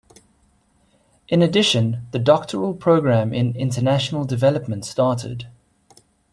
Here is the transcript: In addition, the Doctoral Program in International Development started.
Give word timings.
In 1.27 1.43
addition, 1.43 2.07
the 2.09 2.17
Doctoral 2.17 2.73
Program 2.73 3.31
in 3.35 3.55
International 3.55 4.25
Development 4.25 4.83
started. 4.83 5.47